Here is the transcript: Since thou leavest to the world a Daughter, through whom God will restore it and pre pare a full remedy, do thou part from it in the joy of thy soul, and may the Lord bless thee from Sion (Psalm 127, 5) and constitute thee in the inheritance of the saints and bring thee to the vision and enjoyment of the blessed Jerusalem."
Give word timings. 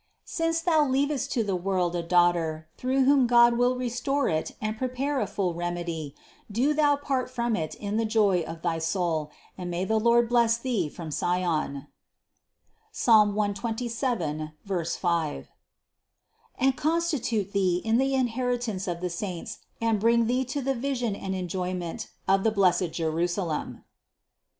Since 0.25 0.61
thou 0.61 0.83
leavest 0.87 1.31
to 1.33 1.43
the 1.43 1.55
world 1.55 1.95
a 1.95 2.01
Daughter, 2.01 2.67
through 2.75 3.03
whom 3.03 3.27
God 3.27 3.55
will 3.55 3.75
restore 3.75 4.27
it 4.29 4.55
and 4.59 4.75
pre 4.75 4.87
pare 4.87 5.19
a 5.19 5.27
full 5.27 5.53
remedy, 5.53 6.15
do 6.51 6.73
thou 6.73 6.95
part 6.95 7.29
from 7.29 7.55
it 7.55 7.75
in 7.75 7.97
the 7.97 8.05
joy 8.05 8.41
of 8.41 8.63
thy 8.63 8.79
soul, 8.79 9.29
and 9.59 9.69
may 9.69 9.85
the 9.85 9.99
Lord 9.99 10.27
bless 10.27 10.57
thee 10.57 10.89
from 10.89 11.11
Sion 11.11 11.85
(Psalm 12.91 13.35
127, 13.35 14.53
5) 14.65 15.47
and 16.57 16.75
constitute 16.75 17.51
thee 17.51 17.79
in 17.85 17.99
the 17.99 18.15
inheritance 18.15 18.87
of 18.87 19.01
the 19.01 19.09
saints 19.11 19.59
and 19.79 19.99
bring 19.99 20.25
thee 20.25 20.43
to 20.45 20.63
the 20.63 20.73
vision 20.73 21.15
and 21.15 21.35
enjoyment 21.35 22.07
of 22.27 22.43
the 22.43 22.49
blessed 22.49 22.89
Jerusalem." 22.91 23.83